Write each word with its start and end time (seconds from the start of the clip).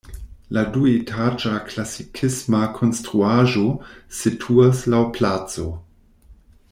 La 0.57 0.61
duetaĝa 0.75 1.51
klasikisma 1.67 2.63
konstruaĵo 2.79 3.67
situas 4.23 4.83
laŭ 4.95 5.03
placo. 5.19 5.69